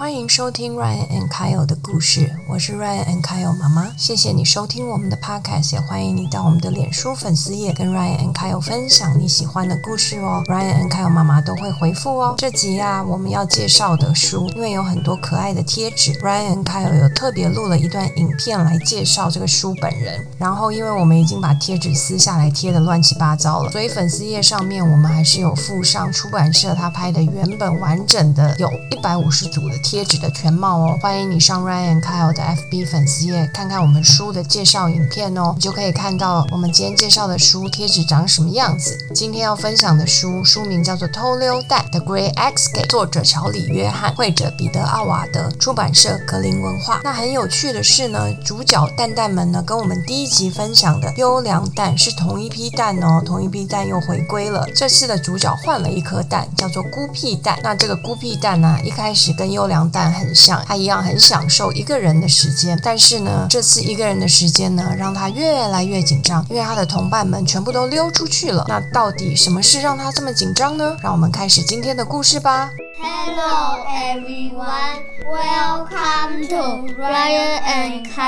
[0.00, 3.92] 欢迎收听 Ryan and Kyle 的故事，我是 Ryan and Kyle 妈妈。
[3.98, 10.42] 谢谢你收听我们的 podcast，也欢迎你到我们的脸书粉丝页跟 Ryan and Kyle 分享你喜欢的故事哦。
[10.46, 12.34] Ryan and Kyle 妈妈都会回复哦。
[12.38, 20.26] 这集啊，我们要介绍的书，因为有很多可爱的贴纸，Ryan and Kyle 有特别录了一段影片来介绍这个书本人。
[20.38, 29.78] 然后，因为我们已经把贴纸撕下来贴的乱七八糟了，所以粉丝页上面我们还是有附上出版社他拍的原本完整的有一百五十组的。
[29.90, 38.96] 贴纸的全貌哦，欢迎你上 Ryan Kyle 的 FB 粉丝页看看我们书的介绍影片哦，你就可以看到我们今天介绍的书贴纸长什么样子。
[39.12, 47.00] 今天要分享的书书名叫做《偷溜蛋》，The Great Escape，作者乔里约翰，绘者彼得奥瓦德，出版社格林文化。
[47.02, 54.64] 那很有趣的是呢，主角蛋蛋们呢跟我们第一集分享的优良蛋是同一批蛋哦，同一批蛋又回归了。
[54.72, 57.58] 这次的主角换了一颗蛋，叫做孤僻蛋。
[57.64, 62.78] 那这个孤僻蛋呢，一开始跟优良但很像，他一样很享受一个人的时间。
[62.82, 68.64] 但是呢，这次一个人的时间呢，让他越来越紧张，因为他的同伴们全部都溜出去了。
[68.68, 70.96] 那到底什么事让他这么紧张呢？
[71.02, 72.70] 让我们开始今天的故事吧。
[73.02, 77.62] Hello everyone, welcome to Ryan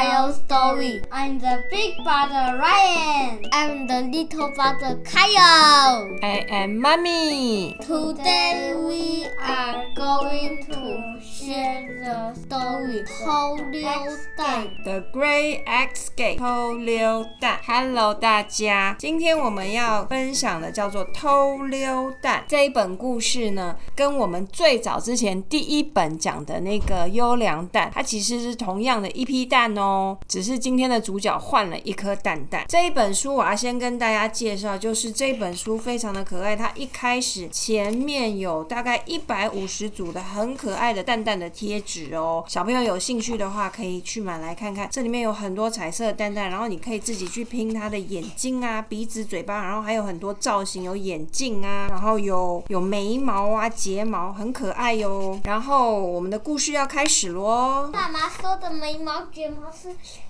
[0.03, 1.01] Kyle story.
[1.13, 3.47] I'm the big brother Ryan.
[3.53, 6.19] I'm the little brother Kyle.
[6.21, 7.77] I am mommy.
[7.81, 13.89] Today we are going to share the story 偷溜
[14.37, 17.61] 蛋 The Great Escape 偷溜蛋。
[17.65, 24.45] Hello 大家，今天我们要分享的叫做偷溜蛋这一本故事呢，跟我们。
[24.53, 29.92] 最早之前第一本讲的那个优良蛋，它其实是同样的一批蛋哦，
[30.29, 32.65] 只是今天的主角换了一颗蛋蛋。
[32.69, 54.53] 这一本书我要先跟大家介绍，就是这本书非常的可爱，它一开始前面有大概一百五十组的很可爱的蛋蛋的贴纸哦，小朋友有兴趣的话可以去买来看看，这里面有很多彩色的蛋蛋，然后你可以自己去拼它的眼睛啊、鼻子、嘴巴，然后还有很多造型，有眼镜啊，然后有有眉毛啊、睫毛，很。
[54.53, 57.89] 可爱哟，然后我们的故事要开始喽。
[57.91, 59.82] 妈妈说的眉毛睫毛是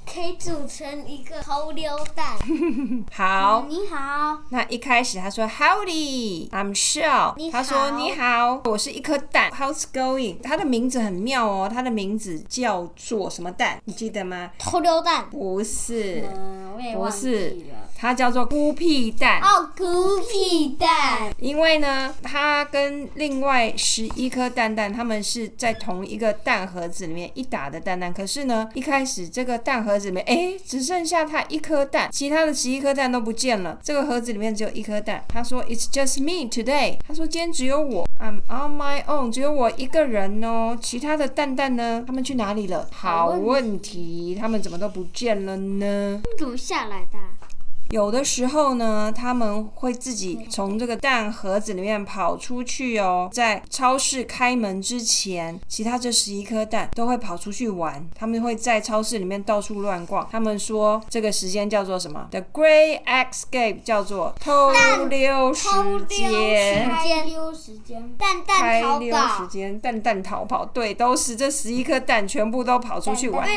[0.05, 2.37] 可以组成一个偷溜蛋。
[3.13, 4.39] 好，你好。
[4.51, 7.51] 那一开始他说 Howdy，I'm Shell。
[7.51, 9.51] 他说你好，我是一颗蛋。
[9.51, 10.41] How's going？
[10.43, 13.81] 他的名字很妙哦，他的名字叫做什么蛋？
[13.85, 14.51] 你记得吗？
[14.59, 15.29] 偷溜蛋？
[15.31, 17.82] 不是，嗯，我也忘记了。
[18.03, 21.33] 它叫做孤僻蛋哦，孤僻蛋。
[21.39, 28.13] 因为呢，它跟另外十一颗蛋蛋，它们是在同一个蛋盒子里面一打的蛋蛋。
[28.13, 33.79] 可是呢，一开始这个蛋盒子里面，哎，只剩下它一颗蛋，其他的十一颗蛋都不见了。
[33.85, 35.25] 这个盒子里面只有一颗蛋。
[35.29, 40.77] 他说：“It's just me today。”他说：“今天只有我，I'm on my own，只有我一个人哦。
[40.83, 42.03] 其他的蛋蛋呢？
[42.05, 42.89] 他们去哪里了？
[42.91, 46.21] 好问题，他们怎么都不见了呢？
[46.37, 47.19] 怎么下来的？”
[47.93, 53.29] 有的时候呢，他们会自己从这个蛋盒子里面跑出去哦。
[53.31, 58.03] 在超市开门之前，其他这十一颗蛋都会跑出去玩。
[58.15, 60.27] 他们会在超市里面到处乱逛。
[60.33, 64.73] 他们说这个时间叫做什么？The Great Escape，叫做偷
[65.11, 65.69] 溜时
[66.09, 66.89] 间。
[66.89, 69.45] 偷溜时间，蛋蛋逃跑。
[69.45, 70.65] 时间，蛋蛋逃跑。
[70.65, 73.47] 对，都是这十一颗蛋全部都跑出去玩。
[73.47, 73.55] 趁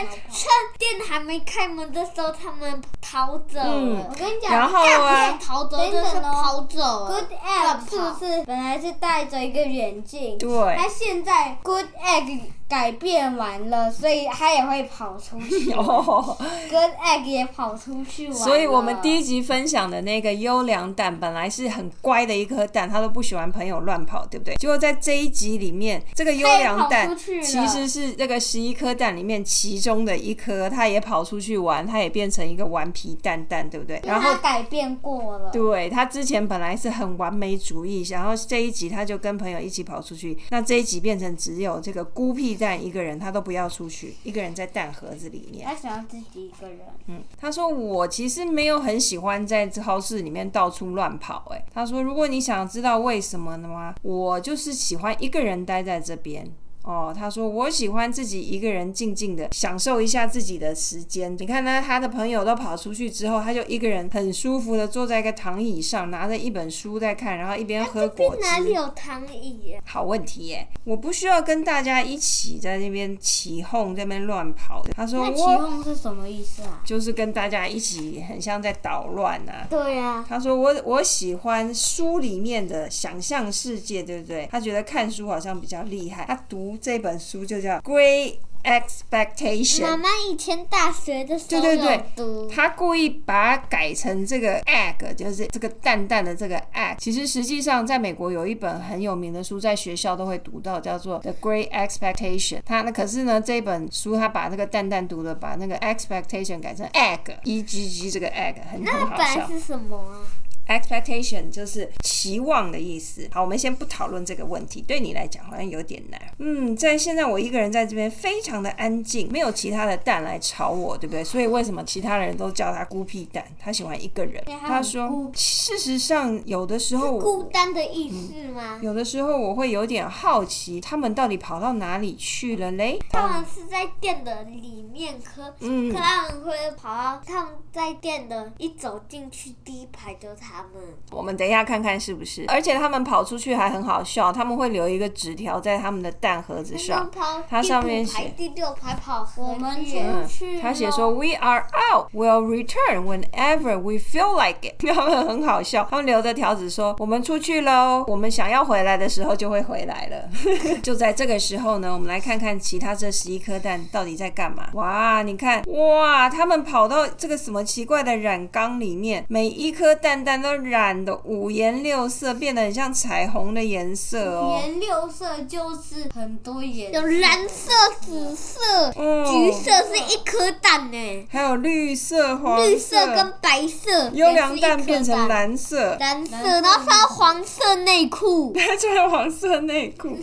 [0.78, 4.14] 店还没开门的时候，他们逃走了。
[4.50, 7.06] 然后啊，逃走就是跑走。
[7.08, 10.38] Good egg 是不是本来是戴着一个眼镜？
[10.38, 10.76] 对。
[10.78, 12.42] 他现在 Good egg。
[12.68, 15.72] 改变完了，所以他也会跑出去。
[16.70, 18.36] 跟 egg 也跑出去玩。
[18.36, 24.56] 所以我们第一集分享的那个优良蛋，本来是很乖的一颗蛋，它都不喜欢朋友乱跑，对不对？
[24.56, 34.02] 结果在这一集里面，这个优良蛋其实是这个十一颗蛋里面其中的一颗，它也跑出去玩，它也变成一个顽皮蛋蛋，对不对？
[34.04, 35.52] 然后改变过了。
[35.52, 42.55] 对，它之前本来是很完美主义，然后这一集他就跟朋友一起跑出去，那这一集变成只有这个孤僻。
[42.56, 45.66] 蛋一个人，他都不要出去，一个人在蛋盒子里面。
[45.66, 46.80] 他想要自己一个人。
[47.08, 51.52] 嗯，他说我其实没有很喜欢在超市里面到处乱跑。
[51.52, 56.50] 哎，他说如果你想知道为什么的话，我就是喜欢一个人待在这边。
[56.86, 61.36] 哦，他说我喜欢自己一个人静静的享受一下自己的时间。
[61.40, 68.42] 你看呢，他的朋友都跑出去之后，他就一个人很舒服的坐在一个躺椅上，拿着一本书在看，然后一边喝果汁。
[68.44, 69.76] 哪里有躺椅？
[69.84, 70.68] 好问题耶！
[70.84, 74.94] 我不需要跟大家一起在那边起哄，在那边乱跑的。
[74.94, 76.82] 他说我起哄是什么意思啊？
[76.86, 79.66] 就是跟大家一起，很像在捣乱啊。
[79.68, 80.24] 对呀。
[80.30, 84.48] 他说我我喜欢书里面的想象世界，对不对？
[84.52, 86.75] 他觉得看书好像比较厉害，他读。
[86.76, 89.80] 书，这本书就叫《Great Expectation》。
[89.82, 96.96] 妈妈以前大学的时候对对对他故意把它改成这个 egg，就是这个蛋蛋的这个 egg。
[96.98, 102.58] 其实实际上，在美国有一本很有名的书，在学校都会读到，叫做《The Great Expectation》。
[102.66, 109.36] 它那可是呢，这本书它把那个蛋蛋读的，把那个 expectation 改成 egg，e g g 这个 egg 很那很好笑。
[109.36, 110.26] 本来是什么啊？
[110.68, 113.28] Expectation 就是期望的意思。
[113.32, 116.22] 好，我们先不讨论这个问题，对你来讲好像有点难。
[116.40, 121.24] 嗯，在现在我一个人在这边非常的安静，没有其他的蛋来吵我，对不对？
[121.24, 123.44] 所以为什么其他人都叫他孤僻蛋？
[123.60, 124.44] 他喜欢一个人。
[124.62, 128.80] 他说，事实上有的时候孤单的意思吗？
[128.82, 133.00] 有的时候我会有点好奇，他们到底跑到哪里去了嘞？
[133.10, 140.82] 他们是在店的里面，可嗯可他们会跑到他们在店的一走进去第一排就是他们。
[141.12, 142.46] 我们等一下看看是不是。
[142.48, 147.10] 而且他们跑出去还很好笑，他们会留一个纸条在他们的蛋盒子上。
[147.12, 154.76] 跑它上面写第六排跑我们远出去他写说 We are out, we'll return whenever we feel like it。
[154.94, 160.30] 他们很好笑，他们留着条子说我们出去喽，我们想要回来的时候就会回来了。
[160.82, 164.70] 就在这个时候呢，我们来看看其他这十一颗蛋到底在干嘛。
[164.74, 174.60] 哇，你看，哇，他们跑到这个什么奇怪的染缸里面，每一颗蛋蛋都染的五颜六色，变得很像彩虹的颜色哦。
[174.60, 177.72] 五颜六色就是很多颜有蓝色、
[178.02, 178.60] 紫色、
[178.96, 179.26] 嗯。
[179.26, 188.54] 橘色是一颗蛋呢，还有绿色、黄绿色跟白色优良蛋变成蓝色，蓝色，然后穿黄色内裤。
[188.58, 190.18] 他穿黄色内裤，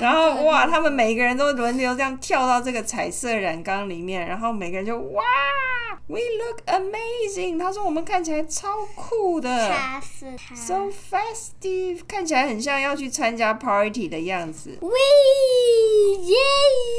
[0.00, 5.22] 然后哇，他们每个人都轮流这样跳到这个彩色染缸里面，然后每个人就哇
[6.06, 7.58] ，We look amazing。
[7.58, 10.54] 他说我们看起来超酷的他是他。
[10.54, 14.78] ，so festive，看起来很像要去参加 party 的样子。
[14.80, 14.88] We
[16.26, 16.36] 耶！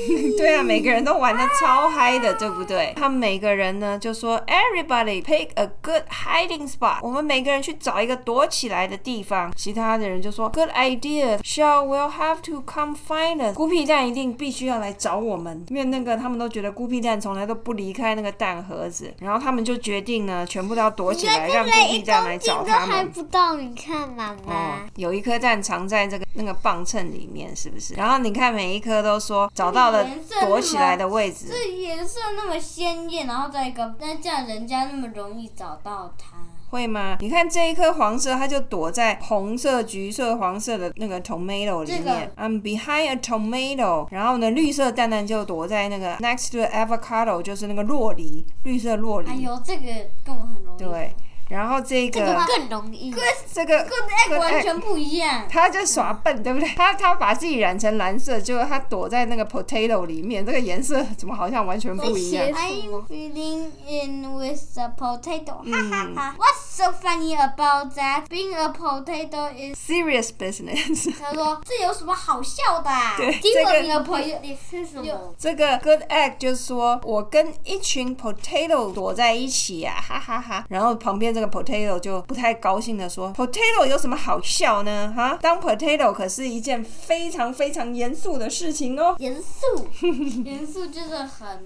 [0.38, 2.94] 对啊，每个人都玩的超嗨的，对不对？
[2.96, 7.00] 他们每个人呢就说，Everybody pick a good hiding spot。
[7.02, 9.54] 我们每个人去找一个躲起来的地方。
[9.56, 11.38] 其他的人就说，Good idea.
[11.40, 13.54] Shall we'll have to come find。
[13.54, 22.90] 孤僻蛋一定必须要来找我们，因为那个他们都觉得孤僻蛋从来都不离开那个蛋盒子，然后他们就决定呢，全部都要躲起来，让孤僻蛋来找他们。
[22.90, 27.94] 还不到，你看妈哦妈，，有一颗蛋藏在这个那个磅秤里面，是不是？
[27.96, 30.08] 然后你看每一颗都说找到了
[30.42, 31.48] 躲起来的位置。
[31.50, 36.38] 这颜色那么鲜艳，然后再一个，那这样人家那么容易找到它。
[36.70, 37.18] 会吗？
[37.22, 42.32] 你看这一颗黄色，它就躲在红色、橘色、黄色的那个 tomato 里这面。
[42.38, 44.08] I'm behind a tomato。
[44.12, 49.30] 然后呢，绿色蛋蛋就躲在那个 next to avocado，就是那个洛梨，绿色洛梨。
[49.30, 49.84] 哎呦，这个
[50.26, 50.78] 跟我很容易。
[50.78, 51.14] 对，
[51.50, 53.14] 然后这个这个更容易。
[53.54, 55.48] 这个跟 egg 完全不一样。
[55.50, 56.70] 他就耍笨，对不对？
[56.76, 65.58] 他他把自己染成蓝色，结果他躲在那个 potato 里面，这个颜色怎么好像完全不一样？I'm filling in with the potato.
[65.64, 66.36] 嗯哈哈哈。
[66.38, 68.28] What's so funny about that?
[68.30, 71.12] Being a potato is？Serious business。
[71.20, 73.16] 他说这有什么好笑的、啊？
[73.18, 75.34] 对结果这个你的朋友你是什么？
[75.38, 85.14] 这个 good egg 就是说我跟一群 potato 躲在一起呀、哈哈哈然后旁边这个 potato 就不太高兴的说，potato 有什么好笑呢？
[85.16, 89.88] 哈，当 potato 可是一件非常非常严肃的事情哦，严肃，
[90.44, 91.60] 严肃就是很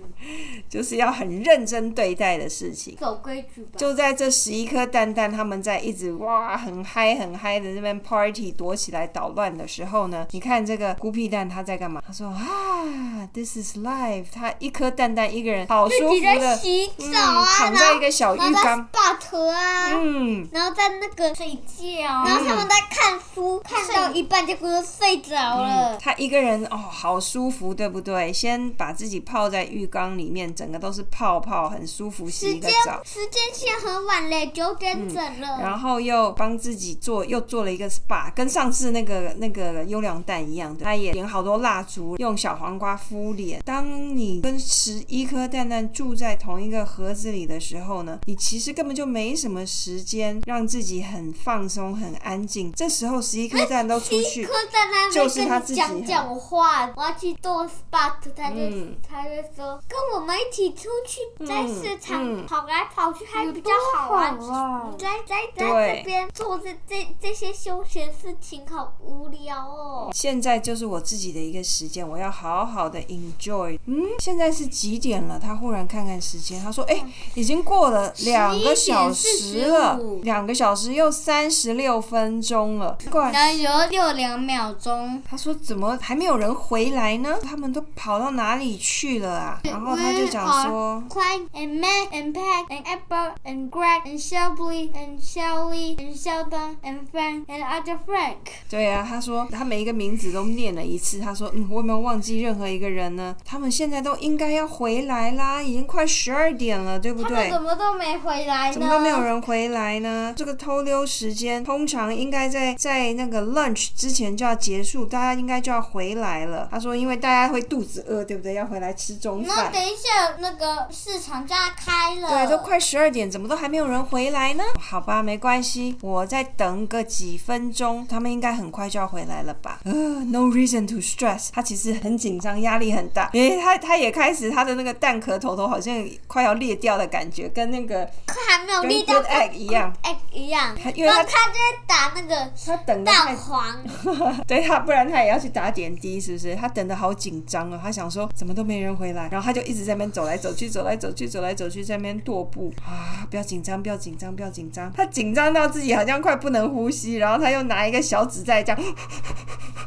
[0.68, 2.98] 就是要很认真对待的事情。
[3.00, 3.72] 走规矩吧。
[3.78, 12.04] 就在这十一颗蛋蛋，他们在一直哇很嗨很嗨的那边 party 躲起来捣乱的时候呢，你看这个孤僻蛋他在干嘛？
[12.06, 14.26] 他说啊，this is life。
[14.34, 19.18] 他一颗蛋蛋一个人好舒服的，洗澡嗯啊，躺在一个小浴缸，spot
[19.62, 22.04] 啊，嗯，然后在那个睡觉。
[22.26, 25.98] 然后他们在看书，看到一半结果就睡着了。
[25.98, 28.32] 他一个人哦，好舒服，对不对？
[28.34, 33.02] 先把自己泡在浴缸里面，整个都是泡泡，很舒服，洗时间一个澡。
[33.04, 35.60] 时间线很晚嘞，九点整了。
[35.62, 43.62] 然后又帮自己做，又做了一个 SPA，跟上次那个那个优良蛋一样的，他也点好多蜡烛，用小黄瓜敷脸。
[43.66, 52.72] 当你跟十一颗蛋蛋住在同一个盒子里的时候呢，你其实根本就没什么时间让自己很放松、很安静。
[52.74, 54.48] 这时候十一颗蛋都出去
[55.12, 64.40] 就是他自己讲讲话，我要去做 spot，他就、嗯他就说跟我们一起出去，在市场嗯跑来跑去还比较好玩。
[64.40, 69.91] 你在在在这边做这这这些休闲事情，好无聊哦。
[70.12, 73.78] 现在就是我自己的一个时间，我要好好的 enjoy。
[73.86, 75.40] 嗯，现在是几点了？
[75.40, 77.04] 他忽然看看时间，他说：“哎、
[77.34, 83.32] 已经过了两个小小时了，两个小时又三十六分钟了，怪。
[83.32, 85.22] 然后有六两秒钟。
[85.28, 87.38] 他说：“怎么还没有人回来呢？
[87.42, 96.78] 他们都跑到哪里去了啊？”然后他就讲说 Clyde and Matt and Pat and Apple and Greg and Shelby and Shelly and Sheldon
[96.84, 98.36] and Frank and other Frank.：“
[98.70, 101.20] 对啊，他说他每一个名字都念了一次。
[101.20, 103.36] 他说：‘嗯，我有没有忘记任何一个人呢？
[103.46, 108.74] 他们现在都应该要回来啦，已经快十二点了，对不对？’怎么都没回来呢？
[108.74, 110.34] 怎么都没有人回来呢？
[110.36, 116.68] 这个偷溜时间通常应该在在那个 lunch 之前就要结束，大家应该就要回来了。
[116.72, 118.56] 他说，因为大家会肚子饿，对不对？
[118.56, 119.56] 要回来吃中饭。
[119.56, 122.30] 那等一下，那个市场就要开了。
[122.30, 124.64] 对，都快十二点，怎么都还没有人回来呢？
[124.80, 129.80] 好吧，没关系，我再等个几分钟，他们应该很快就要回来了吧？
[129.92, 131.50] 呃，no reason to stress。
[131.52, 139.94] 他其实很紧张，压力很大，因为他他也开始他的那个蛋壳头头好像快要裂掉的感觉，跟那个快还没有跟力到 good egg 一样。
[140.04, 143.84] egg 一样，因为他他就在打那个他等蛋黄，
[144.48, 146.56] 对他，不然他也要去打点滴，是不是？
[146.56, 153.28] 他等的好紧张哦，他想说怎么都没人回来，然后他就一直在那边走来走去，走来走去，走来走去，在那边踱步啊！
[153.30, 154.92] 不要紧张，不要紧张，不要紧张。
[154.94, 158.82] 他紧张到自己好像快不能呼吸，然后他又拿一个小纸在这样，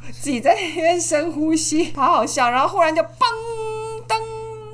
[0.21, 2.51] 自己在那边深呼吸，好好笑。
[2.51, 3.07] 然后忽然就嘣
[4.09, 4.15] 噔，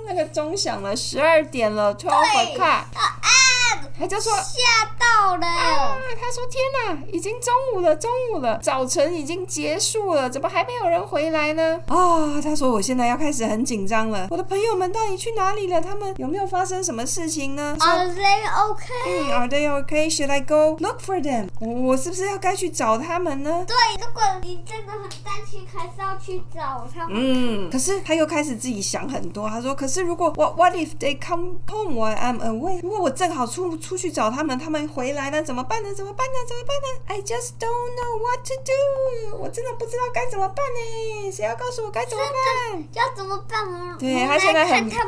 [0.07, 2.87] 那个钟响了，十二点了，twelve 对 o'clock，啊，
[4.01, 4.33] 他就说。
[4.33, 5.47] 吓到了。
[5.47, 5.97] 啊！
[6.19, 12.41] 他说：“天哪，已经中午了，中午了，早晨已经结束了，怎么还没有人回来呢？”啊！
[12.43, 15.81] 他说：“我现在要开始很紧张了，我的朋友们到底去哪里了？
[15.81, 19.07] 他们有没有发生什么事情呢？” Are they okay？
[19.07, 20.15] 嗯，Are they okay?
[20.15, 21.49] Should I go look for them？
[21.61, 23.65] 我我是不是要该去找他们呢？
[23.67, 27.17] 对，如果你真的很担心，还是要去找他们。
[27.17, 29.49] 嗯，可是他又开始自己想很多。
[29.49, 32.81] 他说：“可是如果 What What if they come home while I'm away？
[32.83, 35.93] 如果我正好出出去找他们，他们回来了，怎么办呢？
[35.95, 36.35] 怎么办呢？
[36.47, 39.37] 怎么办呢？I just don't know what to do。
[39.39, 41.31] 我真的不知道该怎么办呢？
[41.33, 42.85] 谁要告诉我该怎么办？
[42.93, 43.67] 要怎么办？
[43.67, 45.05] 我对他现在很他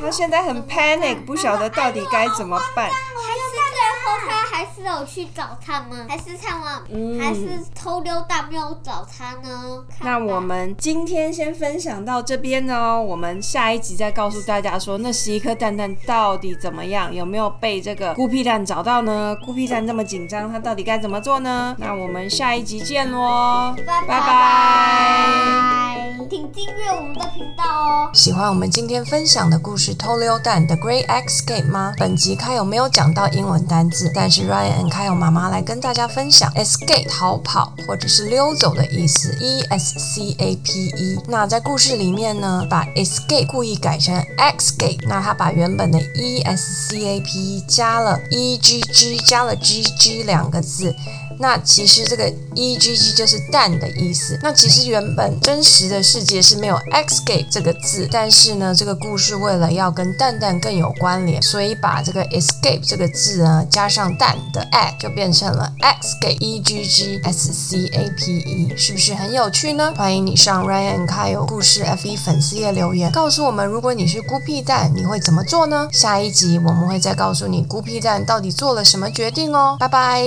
[0.00, 2.90] 他现在很 panic，不晓得到底该怎么办。
[2.90, 3.40] 还是
[3.74, 9.84] 最后他还是有去找他们，还是他们、嗯还是偷溜达没有找他呢？
[10.00, 19.36] 那我们今天先分享到这边哦，我们下一集再告诉大家说，那十一颗蛋蛋到底怎么样，有没有被这个孤僻蛋找到呢？
[19.44, 21.76] 孤僻蛋这么紧张，他到底该怎么做呢？
[21.78, 28.10] 那我们下一集见喽，拜拜拜请订阅我们的频道哦。
[28.12, 31.94] 喜欢我们今天分享的故事《偷溜蛋》的 Great Escape 吗？
[31.98, 41.18] 本集开有没有讲到英文单字，但是 Ryan 和 Kyle 妈妈来跟大家分享 escape 逃跑或者是溜走的意思，E S C A P E。
[41.26, 50.22] 那在故事里面呢，把 escape 故意改成 escape，那他把原本的 E S C A P E 加了 E G G，加了 G G
[50.22, 50.94] 两个字。
[51.38, 54.38] 那其实这个 e g g 就是蛋的意思。
[54.42, 69.92] 那其实原本真实的世界是没有 escape 这个字，但是呢，这个故事为了要跟蛋蛋更有关联，所以把这个 escape 这个字呢加上蛋的 a 就变成了 escape e g g s c a p e，是不是很有趣呢？
[69.96, 75.88] 欢迎你上 Ryan Kyle 故事 F 1粉丝页留言，告诉我们如果你是孤僻蛋，你会怎么做呢？
[75.92, 79.76] 下一集我们会再告诉你孤僻蛋到底做了什么决定哦。
[79.78, 80.22] 拜拜。